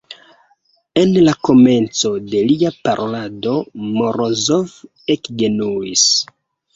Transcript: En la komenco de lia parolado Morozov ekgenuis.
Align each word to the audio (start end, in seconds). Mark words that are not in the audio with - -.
En 1.01 1.11
la 1.25 1.33
komenco 1.47 2.09
de 2.31 2.41
lia 2.51 2.71
parolado 2.87 3.53
Morozov 3.99 4.73
ekgenuis. 5.17 6.07